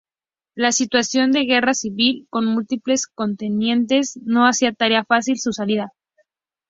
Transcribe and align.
La 0.55 0.71
situación 0.71 1.31
de 1.31 1.43
guerra 1.45 1.75
civil 1.75 2.25
con 2.31 2.47
múltiples 2.47 3.05
contendientes 3.05 4.17
no 4.23 4.47
hacía 4.47 4.73
tarea 4.73 5.05
fácil 5.05 5.39
su 5.39 5.53
salida. 5.53 5.93